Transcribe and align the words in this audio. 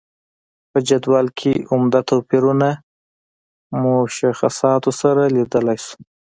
په 0.71 0.79
جدول 0.87 1.27
کې 1.39 1.51
عمده 1.71 2.01
توپیرونه 2.09 2.69
مشخصاتو 3.81 4.91
سره 5.01 5.21
لیدلای 5.35 5.77
شو. 5.85 5.95